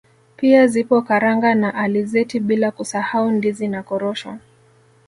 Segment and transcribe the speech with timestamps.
[0.37, 4.37] Pia zipo karanga na alizeti bila kusahau ndizi na korosho